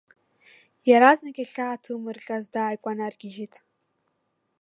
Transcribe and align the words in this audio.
Иаразнак 0.89 1.37
иахьааҭылмырҟьаз 1.39 2.45
дааикәанаргьежьит. 2.53 3.53